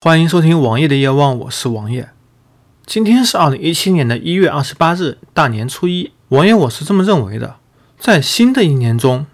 [0.00, 2.10] 欢迎收听王爷的夜望，我是王爷。
[2.86, 6.12] 今天是二零一七年的一月二十八日，大年初一。
[6.28, 7.56] 王爷我是这么认为的，
[7.98, 9.26] 在新的一年中，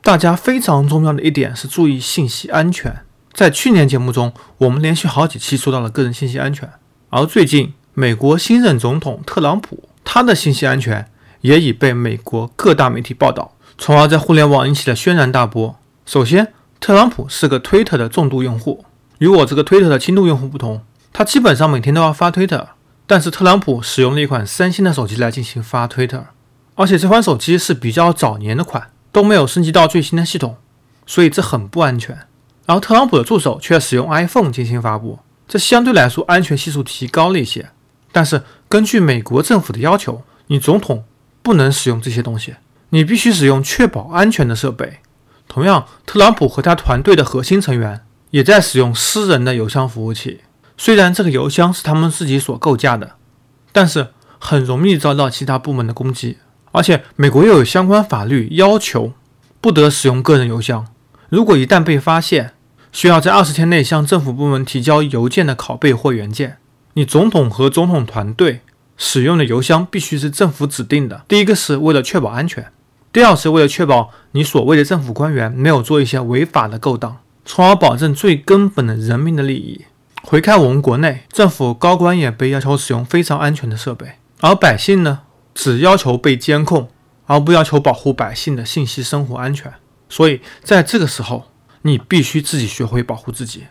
[0.00, 3.00] 大家非常重要的一点是注意信息安全。
[3.32, 6.70] 在去年节目中，我们连续好几期说到了个人信息安全，
[7.10, 11.10] 而最近美国新任总统特朗普，他的信息安全
[11.40, 15.74] 也已被美国各大媒体报道，从而在互联网引起了轩然大波。
[16.06, 18.84] 首先，特朗普是个推特的重度用户。
[19.22, 20.82] 与我这个推特的轻度用户不同，
[21.12, 22.70] 他基本上每天都要发推特。
[23.06, 26.24] 但是特朗普使用了一款三星的手机来进行发推特，
[26.74, 30.56] 而且这款手机是比较早年的款，都没有升级到最新的系统，
[31.06, 32.16] 所以这很不安全。
[32.66, 37.70] 然后特朗普的助手却使用 iPhone 进行发布，这相对来说安全系数提高了一些。
[38.10, 41.04] 但是根据美国政府的要求，你总统
[41.42, 42.56] 不能使用这些东西，
[42.88, 44.98] 你必须使用确保安全的设备。
[45.46, 48.00] 同样，特朗普和他团队的核心成员。
[48.32, 50.40] 也在使用私人的邮箱服务器，
[50.78, 53.16] 虽然这个邮箱是他们自己所构架的，
[53.72, 56.38] 但是很容易遭到其他部门的攻击。
[56.70, 59.12] 而且美国又有相关法律要求，
[59.60, 60.86] 不得使用个人邮箱。
[61.28, 62.54] 如果一旦被发现，
[62.90, 66.56] 需要在二十天内向政府部门提交邮件的拷贝或原件。
[66.94, 68.60] 你总统和总统团队
[68.96, 71.24] 使用的邮箱必须是政府指定的。
[71.28, 72.72] 第一个是为了确保安全，
[73.12, 77.18] 第二是为了确保你所谓的政府官员没有做一些违法的勾当。
[77.44, 79.84] 从而保证最根本的人民的利益。
[80.22, 85.22] 回看我们国内，政府高官也被要求使用非常安全的设备，而百姓呢，
[85.52, 86.88] 只要求被监控，
[87.26, 89.72] 而不要求保护百姓的信息生活安全。
[90.08, 91.50] 所以在这个时候，
[91.82, 93.64] 你必须自己学会保护自己。